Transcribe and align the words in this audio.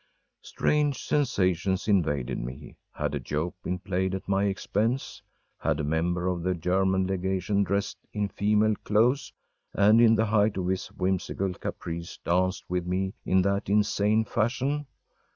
Strange 0.41 0.99
sensations 1.03 1.87
invaded 1.87 2.39
me. 2.39 2.75
Had 2.91 3.13
a 3.13 3.19
joke 3.19 3.53
been 3.61 3.77
played 3.77 4.15
at 4.15 4.27
my 4.27 4.45
expense? 4.45 5.21
Had 5.59 5.79
a 5.79 5.83
member 5.83 6.25
of 6.27 6.41
the 6.41 6.55
German 6.55 7.05
legation 7.05 7.61
dressed 7.63 7.99
in 8.11 8.27
female 8.27 8.73
clothes, 8.83 9.31
and 9.75 10.01
in 10.01 10.15
the 10.15 10.25
height 10.25 10.57
of 10.57 10.65
his 10.69 10.87
whimsical 10.87 11.53
caprice 11.53 12.17
danced 12.25 12.67
with 12.67 12.87
me 12.87 13.13
in 13.27 13.43
that 13.43 13.69
insane 13.69 14.25
fashion? 14.25 14.87